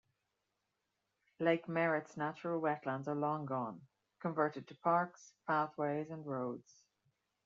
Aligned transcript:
Lake 1.37 1.67
Merritt's 1.69 2.17
natural 2.17 2.59
wetlands 2.59 3.07
are 3.07 3.13
long 3.13 3.45
gone-converted 3.45 4.67
to 4.67 4.75
parks, 4.77 5.33
pathways 5.45 6.09
and 6.09 6.25
roads. 6.25 6.73